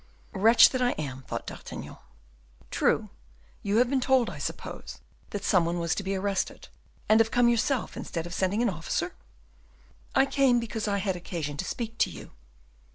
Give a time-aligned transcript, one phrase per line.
[0.33, 1.95] "Wretch that I am," thought D'Artagnan;
[2.71, 3.11] "true,
[3.61, 4.97] you have been told, I suppose,
[5.29, 6.69] that some one was to be arrested,
[7.07, 9.13] and have come yourself, instead of sending an officer?"
[10.15, 12.31] "I came because I had occasion to speak to you."